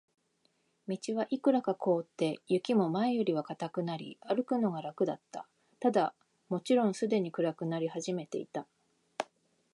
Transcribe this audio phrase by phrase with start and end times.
[0.87, 5.47] 道はいくらか凍って、雪も前よりは固くなり、歩くのが楽だった。
[5.79, 6.15] ただ、
[6.49, 8.65] もちろんすでに暗くなり始めていた。